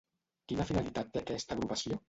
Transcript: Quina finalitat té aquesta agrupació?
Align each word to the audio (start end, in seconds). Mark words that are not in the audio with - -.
Quina 0.51 0.65
finalitat 0.71 1.13
té 1.13 1.23
aquesta 1.25 1.59
agrupació? 1.59 1.99